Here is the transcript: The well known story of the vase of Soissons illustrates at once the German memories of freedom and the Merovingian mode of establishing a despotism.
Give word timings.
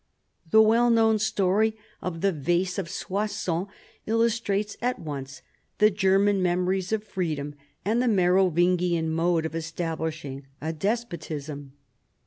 The 0.49 0.63
well 0.63 0.89
known 0.89 1.19
story 1.19 1.77
of 2.01 2.21
the 2.21 2.31
vase 2.31 2.79
of 2.79 2.89
Soissons 2.89 3.67
illustrates 4.07 4.75
at 4.81 4.97
once 4.97 5.43
the 5.77 5.91
German 5.91 6.41
memories 6.41 6.91
of 6.91 7.03
freedom 7.03 7.53
and 7.85 8.01
the 8.01 8.07
Merovingian 8.07 9.11
mode 9.11 9.45
of 9.45 9.53
establishing 9.53 10.47
a 10.59 10.73
despotism. 10.73 11.73